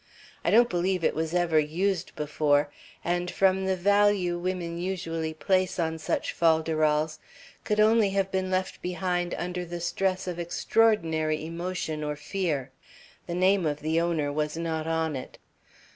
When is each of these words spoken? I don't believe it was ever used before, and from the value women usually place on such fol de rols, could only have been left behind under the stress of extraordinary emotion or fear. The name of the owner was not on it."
I 0.43 0.49
don't 0.49 0.67
believe 0.67 1.03
it 1.03 1.13
was 1.13 1.35
ever 1.35 1.59
used 1.59 2.15
before, 2.15 2.71
and 3.05 3.29
from 3.29 3.67
the 3.67 3.75
value 3.75 4.35
women 4.39 4.79
usually 4.79 5.31
place 5.31 5.77
on 5.77 5.99
such 5.99 6.31
fol 6.33 6.63
de 6.63 6.71
rols, 6.71 7.19
could 7.63 7.79
only 7.79 8.09
have 8.09 8.31
been 8.31 8.49
left 8.49 8.81
behind 8.81 9.35
under 9.35 9.63
the 9.63 9.79
stress 9.79 10.25
of 10.27 10.39
extraordinary 10.39 11.45
emotion 11.45 12.03
or 12.03 12.15
fear. 12.15 12.71
The 13.27 13.35
name 13.35 13.63
of 13.67 13.81
the 13.81 14.01
owner 14.01 14.33
was 14.33 14.57
not 14.57 14.87
on 14.87 15.15
it." 15.15 15.37